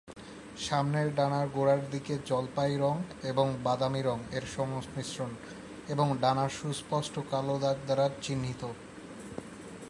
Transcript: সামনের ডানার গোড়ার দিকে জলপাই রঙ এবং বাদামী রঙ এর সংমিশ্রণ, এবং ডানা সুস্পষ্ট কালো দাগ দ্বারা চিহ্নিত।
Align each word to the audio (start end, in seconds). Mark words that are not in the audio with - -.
সামনের 0.57 1.07
ডানার 1.15 1.47
গোড়ার 1.49 1.81
দিকে 1.91 2.13
জলপাই 2.25 2.73
রঙ 2.77 2.95
এবং 3.23 3.47
বাদামী 3.63 4.01
রঙ 4.01 4.19
এর 4.31 4.45
সংমিশ্রণ, 4.55 5.31
এবং 5.87 6.07
ডানা 6.21 6.45
সুস্পষ্ট 6.49 7.15
কালো 7.31 7.55
দাগ 7.59 7.77
দ্বারা 7.85 8.05
চিহ্নিত। 8.21 8.61